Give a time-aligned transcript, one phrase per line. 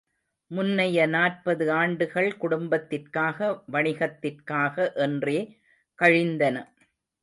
[0.51, 4.75] முன்னைய நாற்பது ஆண்டுகள் குடும்பத்திற்காக, வணிகத்திற்காக
[5.01, 5.39] என்றே
[5.99, 6.57] கழிந்தன.